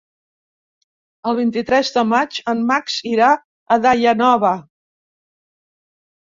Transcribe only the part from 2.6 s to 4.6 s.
Max irà a Daia Nova.